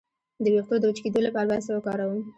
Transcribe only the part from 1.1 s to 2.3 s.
لپاره باید څه وکاروم؟